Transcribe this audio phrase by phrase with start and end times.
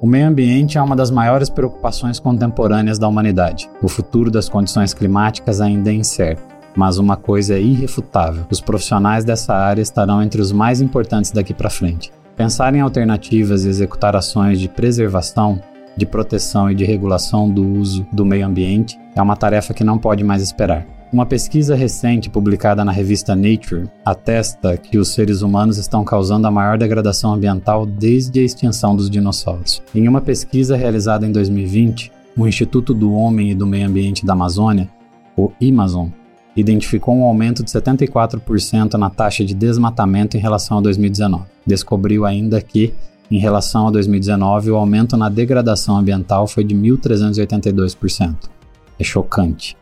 [0.00, 3.68] O meio ambiente é uma das maiores preocupações contemporâneas da humanidade.
[3.82, 6.42] O futuro das condições climáticas ainda é incerto.
[6.76, 11.52] Mas uma coisa é irrefutável: os profissionais dessa área estarão entre os mais importantes daqui
[11.52, 12.12] para frente.
[12.36, 15.60] Pensar em alternativas e executar ações de preservação,
[15.96, 19.98] de proteção e de regulação do uso do meio ambiente é uma tarefa que não
[19.98, 20.97] pode mais esperar.
[21.10, 26.50] Uma pesquisa recente publicada na revista Nature atesta que os seres humanos estão causando a
[26.50, 29.82] maior degradação ambiental desde a extinção dos dinossauros.
[29.94, 34.34] Em uma pesquisa realizada em 2020, o Instituto do Homem e do Meio Ambiente da
[34.34, 34.86] Amazônia,
[35.34, 36.12] o IMAZON,
[36.54, 41.44] identificou um aumento de 74% na taxa de desmatamento em relação a 2019.
[41.66, 42.92] Descobriu ainda que,
[43.30, 48.50] em relação a 2019, o aumento na degradação ambiental foi de 1.382%.
[48.98, 49.74] É chocante.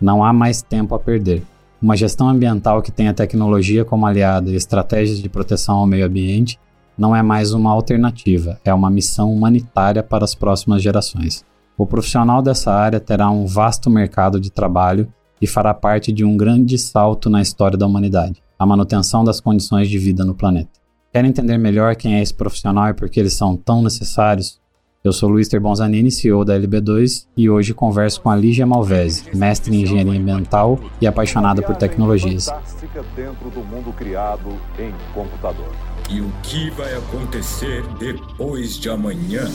[0.00, 1.42] Não há mais tempo a perder.
[1.80, 6.58] Uma gestão ambiental que tenha tecnologia como aliada e estratégias de proteção ao meio ambiente
[6.96, 11.44] não é mais uma alternativa, é uma missão humanitária para as próximas gerações.
[11.76, 15.06] O profissional dessa área terá um vasto mercado de trabalho
[15.40, 19.88] e fará parte de um grande salto na história da humanidade a manutenção das condições
[19.88, 20.70] de vida no planeta.
[21.12, 24.60] Quer entender melhor quem é esse profissional e por que eles são tão necessários?
[25.08, 29.74] Eu sou Luiz Terbonzanini, CEO da LB2, e hoje converso com a Lígia Malvese, mestre
[29.74, 32.50] em engenharia ambiental e apaixonada por tecnologias.
[33.16, 35.74] dentro do mundo criado em computador.
[36.10, 39.46] E o que vai acontecer depois de amanhã?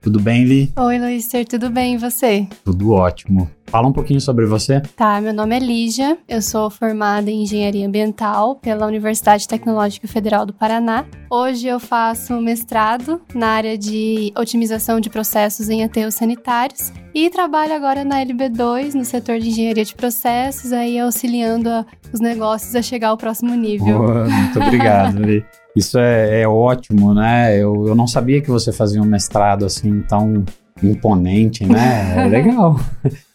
[0.00, 0.72] Tudo bem, Li?
[0.76, 2.48] Oi, Luíster, tudo bem e você?
[2.64, 3.48] Tudo ótimo.
[3.66, 4.80] Fala um pouquinho sobre você.
[4.94, 10.46] Tá, meu nome é Lígia, eu sou formada em Engenharia Ambiental pela Universidade Tecnológica Federal
[10.46, 11.04] do Paraná.
[11.30, 17.74] Hoje eu faço mestrado na área de otimização de processos em aterros sanitários e trabalho
[17.74, 22.82] agora na LB2, no setor de Engenharia de Processos, aí auxiliando a, os negócios a
[22.82, 23.98] chegar ao próximo nível.
[23.98, 25.44] Boa, muito obrigado, Li.
[25.76, 27.54] Isso é, é, ótimo, né?
[27.54, 30.42] Eu, eu não sabia que você fazia um mestrado assim tão
[30.82, 32.14] imponente, né?
[32.16, 32.78] É legal.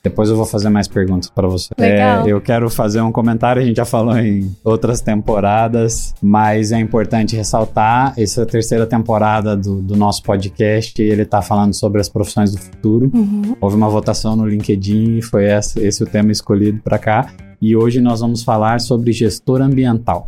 [0.03, 1.69] Depois eu vou fazer mais perguntas para você.
[1.77, 2.25] Legal.
[2.25, 6.79] É, eu quero fazer um comentário, a gente já falou em outras temporadas, mas é
[6.79, 12.51] importante ressaltar, essa terceira temporada do, do nosso podcast, ele está falando sobre as profissões
[12.51, 13.11] do futuro.
[13.13, 13.55] Uhum.
[13.61, 17.31] Houve uma votação no LinkedIn e foi esse, esse o tema escolhido para cá.
[17.61, 20.27] E hoje nós vamos falar sobre gestor ambiental.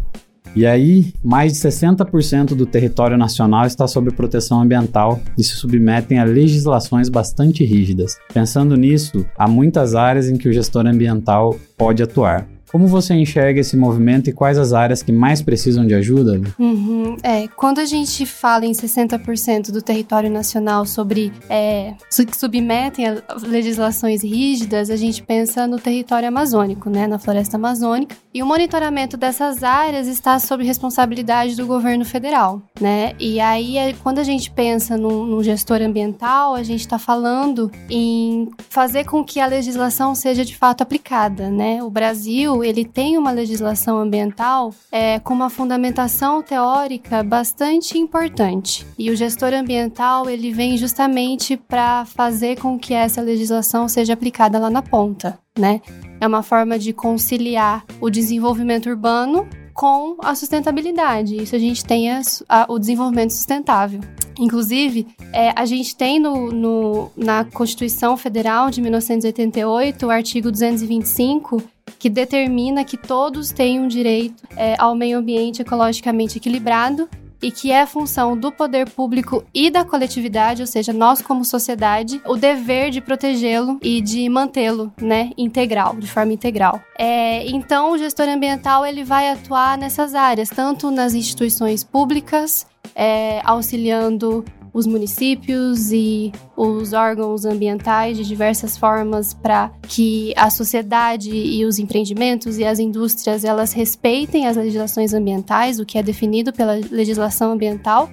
[0.56, 6.20] E aí, mais de 60% do território nacional está sob proteção ambiental e se submetem
[6.20, 8.18] a legislações bastante rígidas.
[8.32, 12.53] Pensando nisso, há muitas áreas em que o gestor ambiental pode atuar.
[12.74, 16.42] Como você enxerga esse movimento e quais as áreas que mais precisam de ajuda?
[16.58, 23.08] Uhum, é, quando a gente fala em 60% do território nacional sobre é, que submetem
[23.08, 28.16] a legislações rígidas, a gente pensa no território amazônico, né, na floresta amazônica.
[28.34, 33.12] E o monitoramento dessas áreas está sob responsabilidade do governo federal, né?
[33.20, 37.72] E aí, é, quando a gente pensa num, num gestor ambiental, a gente está falando
[37.88, 41.84] em fazer com que a legislação seja de fato aplicada, né?
[41.84, 48.86] O Brasil ele tem uma legislação ambiental é, com uma fundamentação teórica bastante importante.
[48.98, 54.60] E o gestor ambiental ele vem justamente para fazer com que essa legislação seja aplicada
[54.60, 55.82] lá na ponta, né?
[56.20, 61.36] É uma forma de conciliar o desenvolvimento urbano com a sustentabilidade.
[61.36, 64.00] Isso a gente tem a, a, o desenvolvimento sustentável.
[64.40, 71.62] Inclusive, é, a gente tem no, no, na Constituição Federal de 1988 o artigo 225
[72.00, 77.08] que determina que todos têm um direito é, ao meio ambiente ecologicamente equilibrado
[77.44, 82.22] e que é função do poder público e da coletividade, ou seja, nós como sociedade,
[82.26, 86.82] o dever de protegê-lo e de mantê-lo, né, integral, de forma integral.
[86.98, 92.66] É, então, o gestor ambiental ele vai atuar nessas áreas, tanto nas instituições públicas,
[92.96, 101.30] é, auxiliando os municípios e os órgãos ambientais de diversas formas para que a sociedade
[101.30, 106.52] e os empreendimentos e as indústrias elas respeitem as legislações ambientais, o que é definido
[106.52, 108.10] pela legislação ambiental.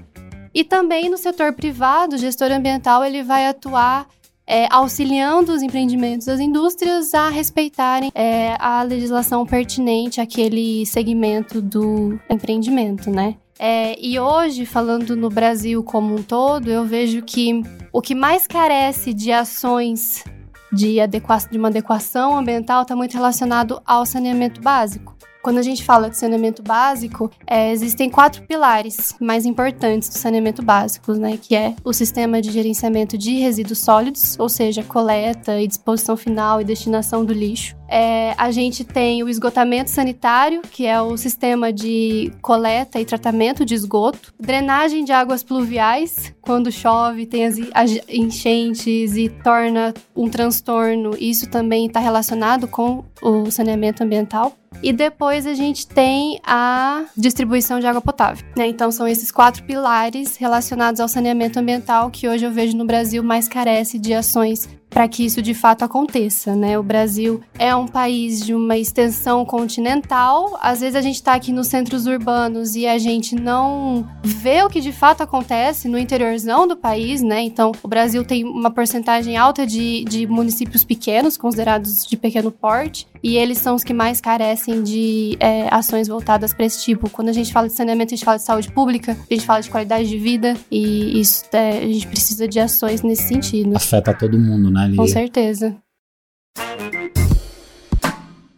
[0.52, 4.06] E também no setor privado, o gestor ambiental ele vai atuar
[4.46, 12.18] é, auxiliando os empreendimentos das indústrias a respeitarem é, a legislação pertinente àquele segmento do
[12.28, 13.36] empreendimento, né?
[13.62, 17.62] É, e hoje, falando no Brasil como um todo, eu vejo que
[17.92, 20.24] o que mais carece de ações
[20.72, 25.14] de, adequa de uma adequação ambiental está muito relacionado ao saneamento básico.
[25.42, 30.62] Quando a gente fala de saneamento básico, é, existem quatro pilares mais importantes do saneamento
[30.62, 31.38] básico, né?
[31.40, 36.60] Que é o sistema de gerenciamento de resíduos sólidos, ou seja, coleta e disposição final
[36.60, 37.74] e destinação do lixo.
[37.88, 43.64] É, a gente tem o esgotamento sanitário, que é o sistema de coleta e tratamento
[43.64, 50.28] de esgoto, drenagem de águas pluviais, quando chove, tem as, as enchentes e torna um
[50.28, 51.16] transtorno.
[51.18, 54.54] Isso também está relacionado com o saneamento ambiental.
[54.82, 58.44] E depois a gente tem a distribuição de água potável.
[58.56, 58.68] Né?
[58.68, 63.22] Então são esses quatro pilares relacionados ao saneamento ambiental que hoje eu vejo no Brasil
[63.22, 66.78] mais carece de ações para que isso de fato aconteça, né?
[66.78, 70.58] O Brasil é um país de uma extensão continental.
[70.60, 74.68] Às vezes a gente está aqui nos centros urbanos e a gente não vê o
[74.68, 77.40] que de fato acontece no interiorzão do país, né?
[77.40, 83.06] Então, o Brasil tem uma porcentagem alta de, de municípios pequenos, considerados de pequeno porte,
[83.22, 87.08] e eles são os que mais carecem de é, ações voltadas para esse tipo.
[87.10, 89.60] Quando a gente fala de saneamento, a gente fala de saúde pública, a gente fala
[89.60, 93.76] de qualidade de vida, e isso é, a gente precisa de ações nesse sentido.
[93.76, 94.96] Afeta todo mundo, né, Lia?
[94.96, 95.76] Com certeza.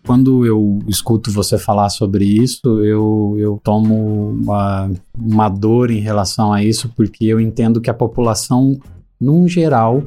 [0.05, 6.53] Quando eu escuto você falar sobre isso, eu, eu tomo uma, uma dor em relação
[6.53, 8.79] a isso, porque eu entendo que a população,
[9.21, 10.03] num geral,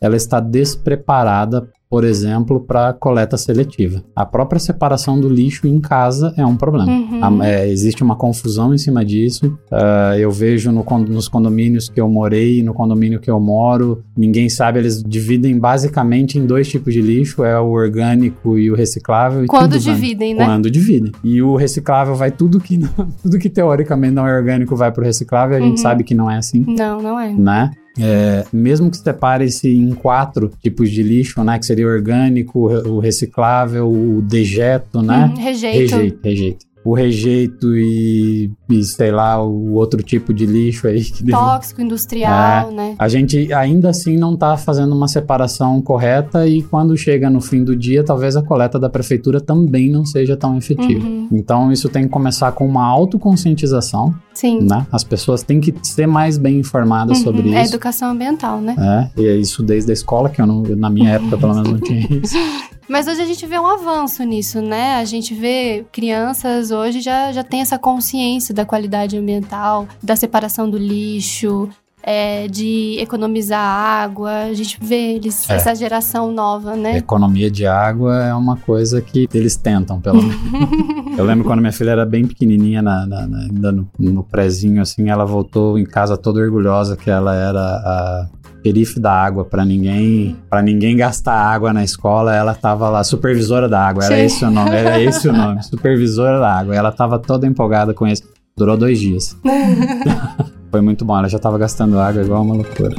[0.00, 4.00] ela está despreparada por exemplo, para coleta seletiva.
[4.14, 6.86] A própria separação do lixo em casa é um problema.
[6.86, 7.42] Uhum.
[7.42, 9.58] É, existe uma confusão em cima disso.
[9.72, 14.48] Uh, eu vejo no, nos condomínios que eu morei, no condomínio que eu moro, ninguém
[14.48, 19.44] sabe, eles dividem basicamente em dois tipos de lixo: é o orgânico e o reciclável.
[19.48, 20.52] Quando dividem, vai, né?
[20.52, 21.10] Quando dividem.
[21.24, 22.78] E o reciclável vai tudo que,
[23.20, 25.66] tudo que teoricamente não é orgânico vai para o reciclável, a uhum.
[25.70, 26.64] gente sabe que não é assim.
[26.68, 27.32] Não, não é.
[27.32, 27.72] Né?
[27.98, 31.58] É, mesmo que separe-se em quatro tipos de lixo, né?
[31.58, 35.32] Que seria o orgânico, o reciclável, o dejeto, né?
[35.34, 35.94] Hum, rejeito.
[35.94, 41.04] Rejeito, rejeito o rejeito e, e, sei lá, o outro tipo de lixo aí.
[41.04, 42.94] Que Tóxico, industrial, é, né?
[42.98, 47.62] A gente ainda assim não está fazendo uma separação correta e quando chega no fim
[47.62, 51.06] do dia, talvez a coleta da prefeitura também não seja tão efetiva.
[51.06, 51.28] Uhum.
[51.32, 54.14] Então isso tem que começar com uma autoconscientização.
[54.32, 54.60] Sim.
[54.62, 54.86] Né?
[54.90, 57.24] As pessoas têm que ser mais bem informadas uhum.
[57.24, 57.56] sobre é isso.
[57.56, 59.10] É educação ambiental, né?
[59.16, 61.70] É, e é isso desde a escola, que eu não, na minha época pelo menos
[61.70, 62.34] não tinha isso.
[62.90, 64.96] Mas hoje a gente vê um avanço nisso, né?
[64.96, 70.68] A gente vê crianças hoje já, já tem essa consciência da qualidade ambiental, da separação
[70.68, 71.70] do lixo,
[72.02, 74.44] é, de economizar água.
[74.44, 75.54] A gente vê eles, é.
[75.54, 76.96] essa geração nova, né?
[76.96, 80.36] Economia de água é uma coisa que eles tentam, pelo menos.
[81.16, 84.80] Eu lembro quando minha filha era bem pequenininha, na, na, na, ainda no, no prézinho,
[84.80, 88.28] assim, ela voltou em casa toda orgulhosa que ela era a
[88.64, 93.66] xerife da água para ninguém para ninguém gastar água na escola ela tava lá supervisora
[93.68, 94.22] da água era Sim.
[94.22, 98.06] esse o nome era esse o nome supervisora da água ela tava toda empolgada com
[98.06, 98.22] isso
[98.54, 99.34] durou dois dias
[100.70, 102.96] foi muito bom ela já tava gastando água igual uma loucura.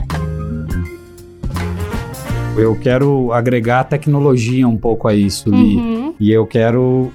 [2.58, 6.14] Eu quero agregar tecnologia um pouco a isso Li, uhum.
[6.20, 7.12] e eu quero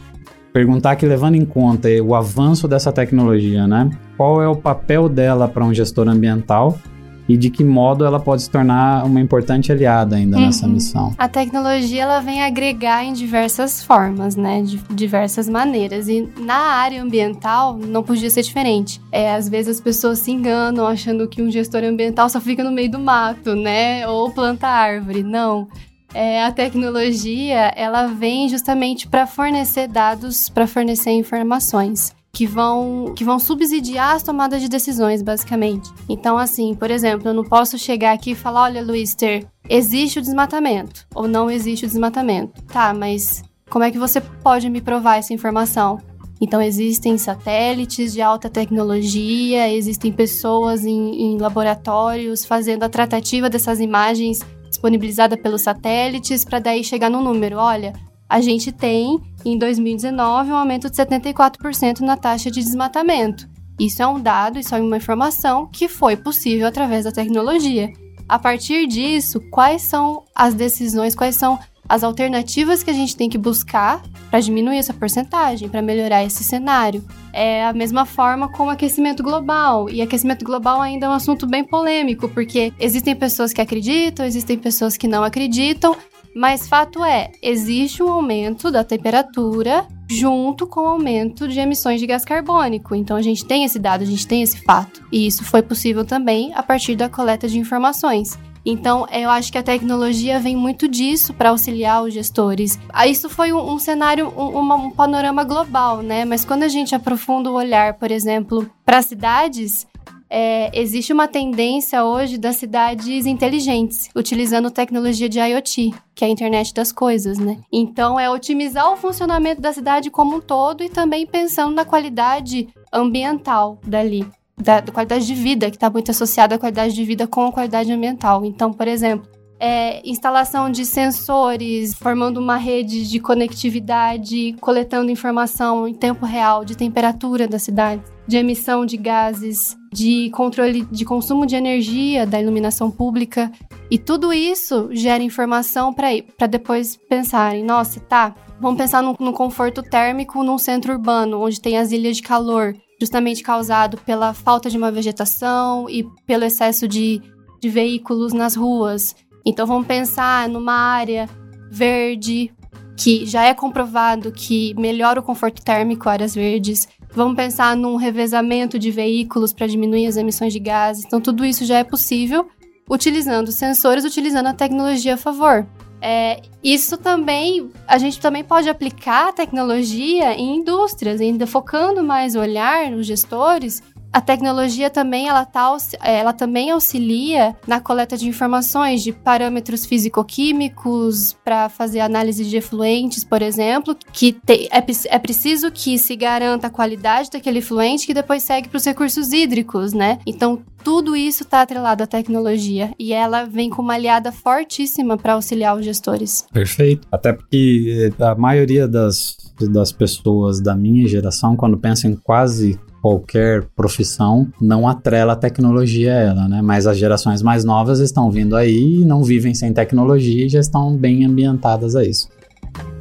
[0.52, 3.90] perguntar que levando em conta o avanço dessa tecnologia né?
[4.16, 6.78] Qual é o papel dela para um gestor ambiental
[7.28, 10.46] e de que modo ela pode se tornar uma importante aliada ainda uhum.
[10.46, 11.14] nessa missão.
[11.18, 17.02] A tecnologia ela vem agregar em diversas formas, né, de diversas maneiras e na área
[17.02, 19.00] ambiental não podia ser diferente.
[19.10, 22.70] É, às vezes as pessoas se enganam achando que um gestor ambiental só fica no
[22.70, 25.22] meio do mato, né, ou planta árvore.
[25.22, 25.68] Não.
[26.14, 33.24] É, a tecnologia ela vem justamente para fornecer dados, para fornecer informações que vão, que
[33.24, 35.90] vão subsidiar as tomadas de decisões, basicamente.
[36.06, 40.22] Então, assim, por exemplo, eu não posso chegar aqui e falar: olha, Luister, existe o
[40.22, 42.62] desmatamento ou não existe o desmatamento.
[42.64, 45.98] Tá, mas como é que você pode me provar essa informação?
[46.38, 53.80] Então, existem satélites de alta tecnologia, existem pessoas em, em laboratórios fazendo a tratativa dessas
[53.80, 57.56] imagens disponibilizada pelos satélites para daí chegar no número.
[57.56, 57.94] Olha,
[58.28, 63.48] a gente tem, em 2019, um aumento de 74% na taxa de desmatamento.
[63.78, 67.92] Isso é um dado, isso é uma informação que foi possível através da tecnologia.
[68.28, 73.28] A partir disso, quais são as decisões, quais são as alternativas que a gente tem
[73.28, 77.04] que buscar para diminuir essa porcentagem, para melhorar esse cenário.
[77.32, 79.88] É a mesma forma com o aquecimento global.
[79.88, 84.58] E aquecimento global ainda é um assunto bem polêmico, porque existem pessoas que acreditam, existem
[84.58, 85.96] pessoas que não acreditam,
[86.36, 92.06] mas fato é, existe um aumento da temperatura junto com o aumento de emissões de
[92.06, 92.94] gás carbônico.
[92.94, 95.02] Então a gente tem esse dado, a gente tem esse fato.
[95.10, 98.38] E isso foi possível também a partir da coleta de informações.
[98.68, 102.76] Então, eu acho que a tecnologia vem muito disso para auxiliar os gestores.
[102.88, 106.24] Ah, isso foi um, um cenário, um, um, panorama global, né?
[106.24, 109.86] Mas quando a gente aprofunda o olhar, por exemplo, para cidades,
[110.28, 116.30] é, existe uma tendência hoje das cidades inteligentes, utilizando tecnologia de IoT, que é a
[116.30, 117.58] internet das coisas, né?
[117.72, 122.68] Então, é otimizar o funcionamento da cidade como um todo e também pensando na qualidade
[122.92, 124.26] ambiental dali.
[124.58, 127.52] Da, da qualidade de vida, que está muito associada à qualidade de vida com a
[127.52, 128.42] qualidade ambiental.
[128.42, 129.28] Então, por exemplo,
[129.60, 136.76] é, instalação de sensores, formando uma rede de conectividade, coletando informação em tempo real de
[136.76, 142.90] temperatura da cidade, de emissão de gases, de controle de consumo de energia da iluminação
[142.90, 143.50] pública.
[143.90, 149.82] E tudo isso gera informação para depois pensarem: nossa, tá, vamos pensar no, no conforto
[149.82, 154.76] térmico num centro urbano, onde tem as ilhas de calor, justamente causado pela falta de
[154.76, 157.22] uma vegetação e pelo excesso de,
[157.58, 159.16] de veículos nas ruas.
[159.46, 161.26] Então vamos pensar numa área
[161.70, 162.52] verde
[162.96, 166.88] que já é comprovado que melhora o conforto térmico, áreas verdes.
[167.12, 171.04] Vamos pensar num revezamento de veículos para diminuir as emissões de gases.
[171.04, 172.48] Então, tudo isso já é possível
[172.88, 175.66] utilizando sensores, utilizando a tecnologia a favor.
[176.00, 182.36] É, isso também, a gente também pode aplicar a tecnologia em indústrias, ainda focando mais
[182.36, 183.82] o olhar nos gestores
[184.12, 191.36] a tecnologia também ela, tá, ela também auxilia na coleta de informações de parâmetros físico-químicos
[191.44, 196.68] para fazer análise de efluentes, por exemplo, que te, é, é preciso que se garanta
[196.68, 200.18] a qualidade daquele efluente que depois segue para os recursos hídricos, né?
[200.26, 205.32] Então tudo isso está atrelado à tecnologia e ela vem com uma aliada fortíssima para
[205.32, 206.46] auxiliar os gestores.
[206.52, 207.08] Perfeito.
[207.10, 209.36] Até porque a maioria das,
[209.68, 216.12] das pessoas da minha geração, quando pensa em quase qualquer profissão não atrela a tecnologia
[216.12, 216.62] a ela, né?
[216.62, 220.60] Mas as gerações mais novas estão vindo aí e não vivem sem tecnologia e já
[220.60, 222.28] estão bem ambientadas a isso.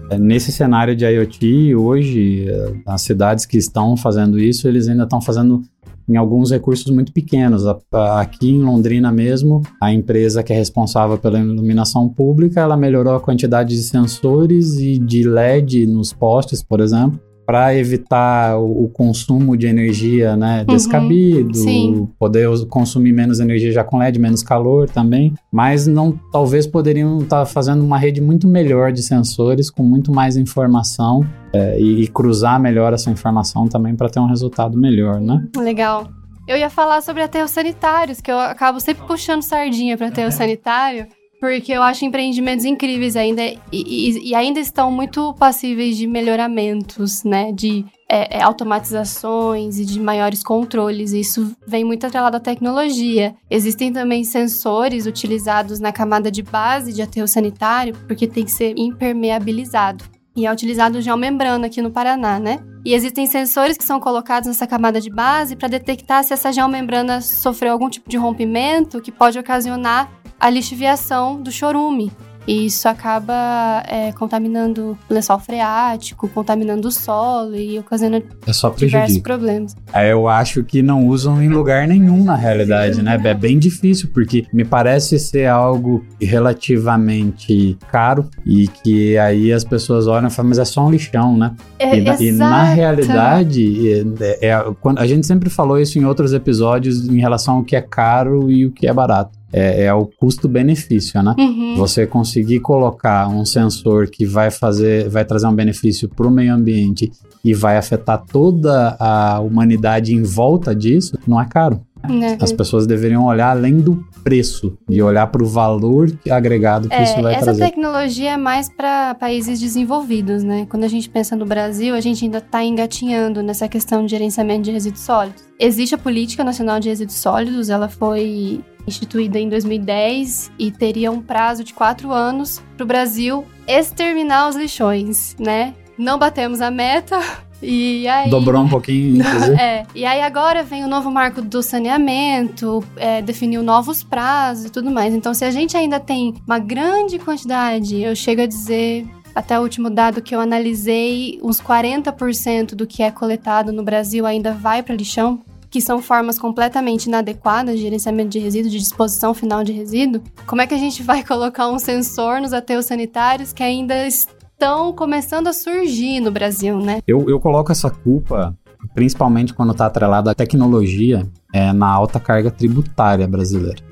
[0.10, 5.04] É, nesse cenário de IoT, hoje, é, as cidades que estão fazendo isso, eles ainda
[5.04, 5.64] estão fazendo
[6.08, 7.64] em alguns recursos muito pequenos.
[7.92, 13.20] Aqui em Londrina mesmo, a empresa que é responsável pela iluminação pública, ela melhorou a
[13.20, 19.56] quantidade de sensores e de LED nos postes, por exemplo, para evitar o, o, consumo
[19.56, 22.08] de energia né, uhum, descabido, sim.
[22.18, 27.40] poder consumir menos energia já com LED, menos calor também, mas não talvez poderiam estar
[27.40, 32.08] tá fazendo uma rede muito melhor de sensores com muito mais informação é, e, e,
[32.08, 35.46] cruzar melhor essa informação também para ter um resultado melhor, né?
[35.56, 36.08] Legal.
[36.48, 41.08] Eu ia falar sobre aterros sanitários, que eu acabo sempre puxando sardinha para aterro sanitário
[41.40, 47.24] porque eu acho empreendimentos incríveis ainda e, e, e ainda estão muito passíveis de melhoramentos,
[47.24, 47.52] né?
[47.52, 51.12] De é, é, automatizações e de maiores controles.
[51.12, 53.36] Isso vem muito atrelado à tecnologia.
[53.50, 58.74] Existem também sensores utilizados na camada de base de aterro sanitário, porque tem que ser
[58.78, 60.06] impermeabilizado.
[60.36, 62.60] E é utilizado geomembrana aqui no Paraná, né?
[62.84, 67.22] E existem sensores que são colocados nessa camada de base para detectar se essa geomembrana
[67.22, 72.12] sofreu algum tipo de rompimento que pode ocasionar a lixiviação do chorume.
[72.48, 78.70] E isso acaba é, contaminando o lençol freático, contaminando o solo e ocasionando é só
[78.70, 79.76] diversos problemas.
[79.92, 83.20] É, eu acho que não usam em lugar nenhum na realidade, né?
[83.24, 90.06] É bem difícil, porque me parece ser algo relativamente caro e que aí as pessoas
[90.06, 91.56] olham e falam, mas é só um lixão, né?
[91.80, 93.90] É, e, e, na realidade,
[94.22, 97.76] é, é, quando, a gente sempre falou isso em outros episódios em relação ao que
[97.76, 101.36] é caro e o que é barato é, é o custo-benefício, né?
[101.38, 101.76] Uhum.
[101.78, 106.54] Você conseguir colocar um sensor que vai fazer, vai trazer um benefício para o meio
[106.54, 107.12] ambiente
[107.44, 111.82] e vai afetar toda a humanidade em volta disso, não é caro.
[112.10, 112.38] Uhum.
[112.40, 117.04] As pessoas deveriam olhar além do preço e olhar para o valor agregado que é,
[117.04, 117.62] isso vai essa trazer.
[117.62, 120.66] Essa tecnologia é mais para países desenvolvidos, né?
[120.70, 124.64] Quando a gente pensa no Brasil, a gente ainda está engatinhando nessa questão de gerenciamento
[124.64, 125.44] de resíduos sólidos.
[125.60, 131.22] Existe a Política Nacional de Resíduos Sólidos, ela foi instituída em 2010 e teria um
[131.22, 135.74] prazo de quatro anos para o Brasil exterminar os lixões, né?
[135.98, 137.20] Não batemos a meta,
[137.62, 139.60] e aí, Dobrou um pouquinho, inclusive.
[139.60, 139.86] é.
[139.96, 144.92] E aí agora vem o novo marco do saneamento, é, definiu novos prazos e tudo
[144.92, 145.14] mais.
[145.14, 149.06] Então, se a gente ainda tem uma grande quantidade, eu chego a dizer.
[149.34, 154.26] Até o último dado que eu analisei, uns 40% do que é coletado no Brasil
[154.26, 155.44] ainda vai para lixão
[155.76, 160.62] que são formas completamente inadequadas de gerenciamento de resíduo, de disposição final de resíduo, como
[160.62, 165.48] é que a gente vai colocar um sensor nos aterros sanitários que ainda estão começando
[165.48, 167.02] a surgir no Brasil, né?
[167.06, 168.58] Eu, eu coloco essa culpa,
[168.94, 173.84] principalmente quando está atrelada à tecnologia, é, na alta carga tributária brasileira.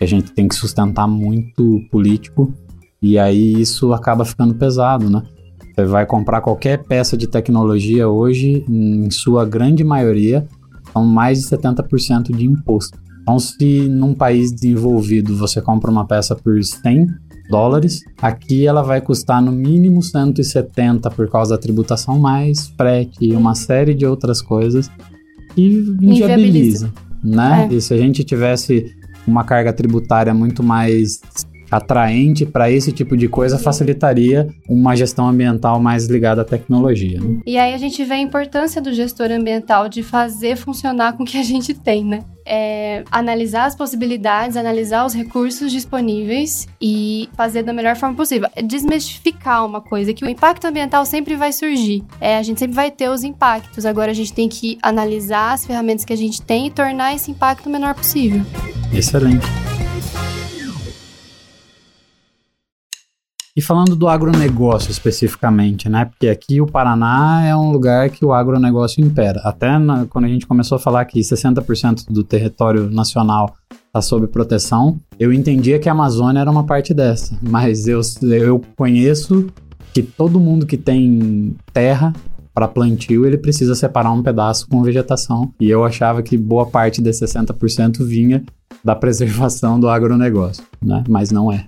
[0.00, 2.50] a gente tem que sustentar muito político
[3.02, 5.22] e aí isso acaba ficando pesado, né?
[5.74, 10.48] Você vai comprar qualquer peça de tecnologia hoje, em sua grande maioria,
[10.96, 12.98] são mais de 70% de imposto.
[13.20, 17.08] Então, se num país desenvolvido você compra uma peça por 100
[17.50, 23.32] dólares, aqui ela vai custar no mínimo 170 por causa da tributação, mais frete e
[23.34, 24.90] uma série de outras coisas
[25.54, 26.90] que inviabiliza,
[27.22, 27.68] né?
[27.70, 27.74] É.
[27.74, 28.86] E se a gente tivesse
[29.26, 31.20] uma carga tributária muito mais
[31.70, 37.20] atraente para esse tipo de coisa facilitaria uma gestão ambiental mais ligada à tecnologia.
[37.20, 37.40] Né?
[37.46, 41.26] E aí a gente vê a importância do gestor ambiental de fazer funcionar com o
[41.26, 42.24] que a gente tem, né?
[42.48, 48.48] É, analisar as possibilidades, analisar os recursos disponíveis e fazer da melhor forma possível.
[48.54, 52.04] É desmistificar uma coisa, que o impacto ambiental sempre vai surgir.
[52.20, 53.84] É, a gente sempre vai ter os impactos.
[53.84, 57.32] Agora a gente tem que analisar as ferramentas que a gente tem e tornar esse
[57.32, 58.42] impacto o menor possível.
[58.92, 59.46] Excelente.
[63.56, 66.04] E falando do agronegócio especificamente, né?
[66.04, 69.40] Porque aqui o Paraná é um lugar que o agronegócio impera.
[69.42, 73.54] Até na, quando a gente começou a falar que 60% do território nacional
[73.86, 77.34] está sob proteção, eu entendia que a Amazônia era uma parte dessa.
[77.40, 79.46] Mas eu, eu conheço
[79.94, 82.12] que todo mundo que tem terra
[82.52, 85.50] para plantio, ele precisa separar um pedaço com vegetação.
[85.58, 88.44] E eu achava que boa parte desses 60% vinha
[88.84, 91.02] da preservação do agronegócio, né?
[91.08, 91.66] Mas não é.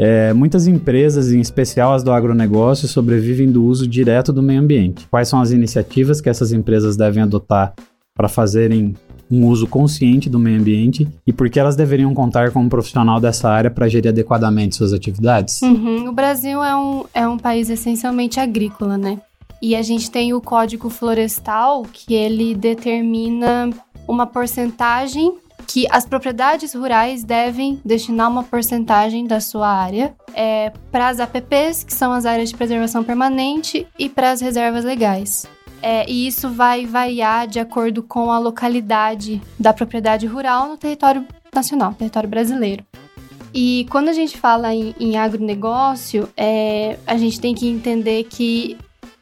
[0.00, 5.08] É, muitas empresas, em especial as do agronegócio, sobrevivem do uso direto do meio ambiente.
[5.10, 7.74] Quais são as iniciativas que essas empresas devem adotar
[8.14, 8.94] para fazerem
[9.30, 13.20] um uso consciente do meio ambiente e por que elas deveriam contar com um profissional
[13.20, 15.60] dessa área para gerir adequadamente suas atividades?
[15.62, 16.08] Uhum.
[16.08, 19.20] O Brasil é um, é um país essencialmente agrícola, né?
[19.60, 23.70] E a gente tem o Código Florestal, que ele determina
[24.06, 25.34] uma porcentagem
[25.68, 31.84] que as propriedades rurais devem destinar uma porcentagem da sua área é, para as APPs,
[31.84, 35.46] que são as áreas de preservação permanente, e para as reservas legais.
[35.82, 41.24] É, e isso vai variar de acordo com a localidade da propriedade rural no território
[41.54, 42.82] nacional, território brasileiro.
[43.52, 48.78] E quando a gente fala em, em agronegócio, é, a gente tem que entender que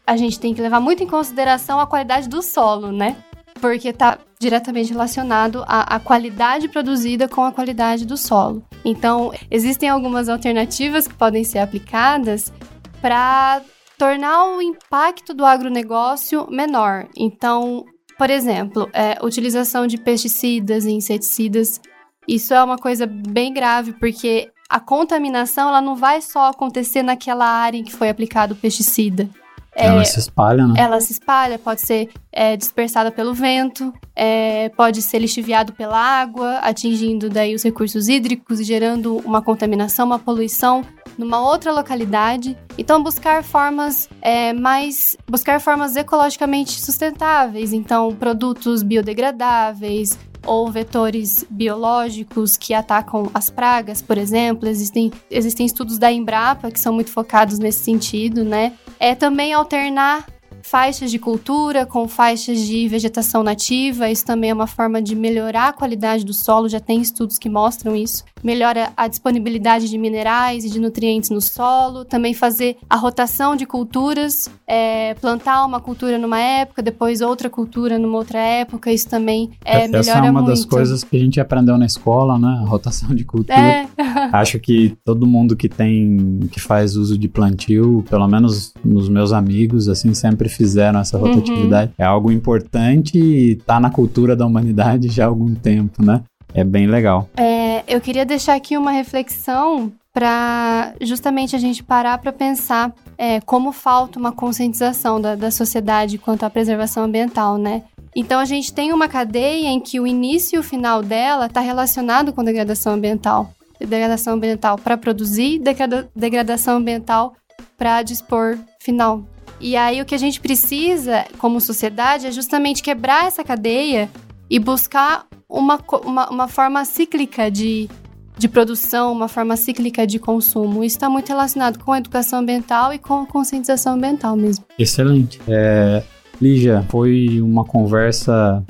[0.06, 3.16] a gente tem que levar muito em consideração a qualidade do solo, né?
[3.60, 8.62] Porque tá diretamente relacionado à, à, qualidade produzida com a qualidade do solo.
[8.84, 12.52] Então, existem algumas alternativas que podem ser aplicadas
[13.00, 13.62] para
[13.98, 17.08] tornar o impacto do agronegócio menor.
[17.16, 17.84] Então,
[18.18, 21.80] por exemplo, é, utilização de pesticidas e inseticidas.
[22.28, 27.46] Isso é uma coisa bem grave, porque a contaminação ela não vai só acontecer naquela
[27.46, 29.28] área em que foi aplicado o pesticida.
[29.76, 30.74] Ela é, se espalha, né?
[30.78, 36.58] Ela se espalha, pode ser é, dispersada pelo vento, é, pode ser lixiviado pela água,
[36.58, 40.82] atingindo daí os recursos hídricos e gerando uma contaminação, uma poluição
[41.18, 42.56] numa outra localidade.
[42.78, 45.16] Então, buscar formas é, mais.
[45.28, 47.74] buscar formas ecologicamente sustentáveis.
[47.74, 54.68] Então, produtos biodegradáveis, ou vetores biológicos que atacam as pragas, por exemplo.
[54.68, 58.72] Existem, existem estudos da Embrapa que são muito focados nesse sentido, né?
[58.98, 60.26] É também alternar
[60.62, 64.10] faixas de cultura com faixas de vegetação nativa.
[64.10, 67.48] Isso também é uma forma de melhorar a qualidade do solo, já tem estudos que
[67.48, 68.24] mostram isso.
[68.46, 72.04] Melhora a disponibilidade de minerais e de nutrientes no solo.
[72.04, 77.98] Também fazer a rotação de culturas, é, plantar uma cultura numa época, depois outra cultura
[77.98, 78.92] numa outra época.
[78.92, 80.54] Isso também é, Essa melhora é uma muito.
[80.54, 82.60] das coisas que a gente aprendeu na escola, né?
[82.62, 83.58] A rotação de cultura.
[83.58, 83.88] É.
[84.32, 89.32] Acho que todo mundo que tem, que faz uso de plantio, pelo menos nos meus
[89.32, 91.34] amigos, assim, sempre fizeram essa uhum.
[91.34, 91.90] rotatividade.
[91.98, 92.04] Uhum.
[92.04, 96.22] É algo importante e está na cultura da humanidade já há algum tempo, né?
[96.54, 97.28] É bem legal.
[97.36, 103.38] É, eu queria deixar aqui uma reflexão para justamente a gente parar para pensar é,
[103.42, 107.82] como falta uma conscientização da, da sociedade quanto à preservação ambiental, né?
[108.14, 111.60] Então a gente tem uma cadeia em que o início e o final dela está
[111.60, 113.52] relacionado com degradação ambiental.
[113.78, 117.34] Degradação ambiental para produzir, degrada, degradação ambiental
[117.76, 119.22] para dispor final.
[119.60, 124.08] E aí o que a gente precisa, como sociedade, é justamente quebrar essa cadeia
[124.48, 127.88] e buscar uma, uma, uma forma cíclica de,
[128.36, 130.84] de produção, uma forma cíclica de consumo.
[130.84, 134.64] Isso está muito relacionado com a educação ambiental e com a conscientização ambiental mesmo.
[134.78, 135.40] Excelente.
[135.48, 136.02] É,
[136.40, 138.64] Lígia, foi uma conversa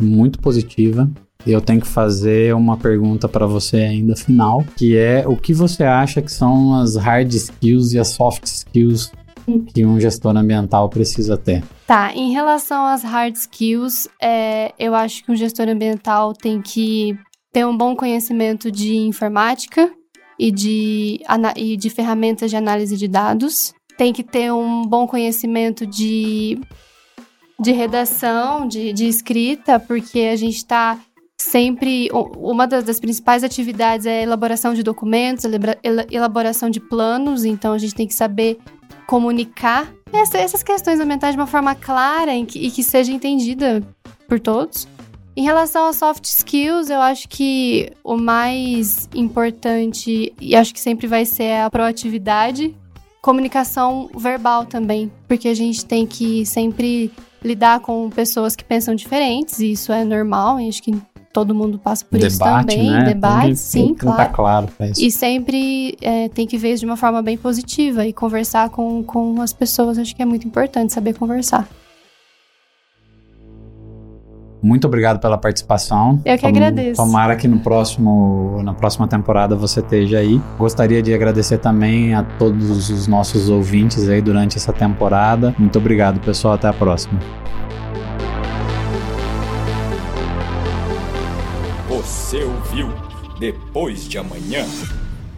[0.00, 1.10] muito positiva.
[1.46, 5.84] Eu tenho que fazer uma pergunta para você ainda final, que é o que você
[5.84, 9.10] acha que são as hard skills e as soft skills
[9.72, 11.62] que um gestor ambiental precisa ter?
[11.86, 17.16] Tá, em relação às hard skills, é, eu acho que um gestor ambiental tem que
[17.52, 19.90] ter um bom conhecimento de informática
[20.38, 21.20] e de,
[21.56, 26.58] e de ferramentas de análise de dados, tem que ter um bom conhecimento de,
[27.58, 30.98] de redação, de, de escrita, porque a gente está
[31.40, 32.08] sempre.
[32.12, 35.44] Uma das, principais atividades é a elaboração de documentos,
[36.10, 38.58] elaboração de planos, então a gente tem que saber
[39.10, 43.82] comunicar essa, essas questões ambientais de uma forma clara e que, e que seja entendida
[44.28, 44.86] por todos.
[45.36, 51.08] Em relação aos soft skills, eu acho que o mais importante, e acho que sempre
[51.08, 52.72] vai ser a proatividade,
[53.20, 57.10] comunicação verbal também, porque a gente tem que sempre
[57.42, 60.92] lidar com pessoas que pensam diferentes, e isso é normal, e acho que
[61.32, 62.90] todo mundo passa por debate, isso também.
[62.90, 63.04] Né?
[63.04, 64.16] Debate, tem sim, tem claro.
[64.16, 65.02] Tá claro isso.
[65.02, 69.02] E sempre é, tem que ver isso de uma forma bem positiva e conversar com,
[69.02, 71.68] com as pessoas, acho que é muito importante saber conversar.
[74.62, 76.20] Muito obrigado pela participação.
[76.22, 77.02] Eu que agradeço.
[77.02, 80.38] Tomara que no próximo, na próxima temporada você esteja aí.
[80.58, 85.54] Gostaria de agradecer também a todos os nossos ouvintes aí durante essa temporada.
[85.58, 86.54] Muito obrigado, pessoal.
[86.54, 87.18] Até a próxima.
[92.70, 92.88] Ouviu
[93.40, 94.64] Depois de Amanhã,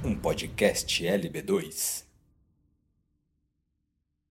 [0.05, 2.02] um podcast LB2.